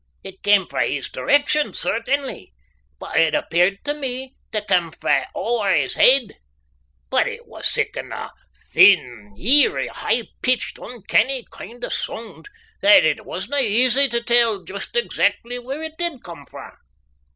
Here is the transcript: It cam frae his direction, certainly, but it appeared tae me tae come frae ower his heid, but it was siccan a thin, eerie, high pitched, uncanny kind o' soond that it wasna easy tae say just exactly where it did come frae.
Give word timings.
It 0.23 0.41
cam 0.41 0.65
frae 0.65 0.95
his 0.95 1.09
direction, 1.09 1.75
certainly, 1.75 2.53
but 2.99 3.17
it 3.17 3.35
appeared 3.35 3.81
tae 3.85 3.93
me 3.93 4.33
tae 4.51 4.61
come 4.67 4.91
frae 4.91 5.25
ower 5.35 5.75
his 5.75 5.93
heid, 5.93 6.37
but 7.11 7.27
it 7.27 7.45
was 7.45 7.67
siccan 7.67 8.11
a 8.11 8.31
thin, 8.73 9.35
eerie, 9.37 9.89
high 9.89 10.23
pitched, 10.41 10.79
uncanny 10.79 11.45
kind 11.51 11.85
o' 11.85 11.89
soond 11.89 12.47
that 12.81 13.05
it 13.05 13.25
wasna 13.27 13.57
easy 13.59 14.07
tae 14.09 14.23
say 14.25 14.59
just 14.67 14.95
exactly 14.95 15.59
where 15.59 15.83
it 15.83 15.99
did 15.99 16.23
come 16.23 16.47
frae. 16.47 16.71